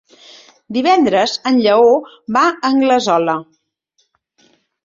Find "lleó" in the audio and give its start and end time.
1.65-1.91